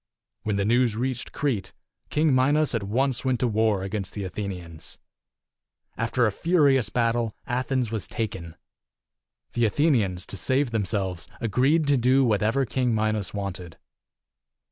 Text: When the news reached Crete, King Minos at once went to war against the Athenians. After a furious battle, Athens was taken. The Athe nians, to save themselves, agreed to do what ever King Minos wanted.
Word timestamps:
When 0.41 0.55
the 0.55 0.65
news 0.65 0.95
reached 0.95 1.31
Crete, 1.31 1.73
King 2.09 2.33
Minos 2.33 2.73
at 2.73 2.81
once 2.81 3.23
went 3.23 3.39
to 3.41 3.47
war 3.47 3.83
against 3.83 4.15
the 4.15 4.23
Athenians. 4.23 4.97
After 5.95 6.25
a 6.25 6.31
furious 6.31 6.89
battle, 6.89 7.35
Athens 7.45 7.91
was 7.91 8.07
taken. 8.07 8.55
The 9.53 9.65
Athe 9.65 9.91
nians, 9.91 10.25
to 10.25 10.37
save 10.37 10.71
themselves, 10.71 11.27
agreed 11.39 11.85
to 11.85 11.97
do 11.97 12.25
what 12.25 12.41
ever 12.41 12.65
King 12.65 12.95
Minos 12.95 13.35
wanted. 13.35 13.77